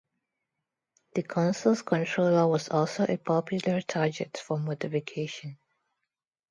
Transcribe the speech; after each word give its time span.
The 1.13 1.21
console's 1.21 1.83
controller 1.83 2.47
was 2.47 2.69
also 2.69 3.03
a 3.07 3.17
popular 3.17 3.81
target 3.83 4.41
for 4.43 4.57
modification. 4.57 5.59